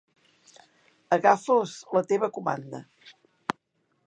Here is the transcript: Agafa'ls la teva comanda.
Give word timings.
Agafa'ls 1.17 1.75
la 1.99 2.05
teva 2.13 2.31
comanda. 2.39 2.85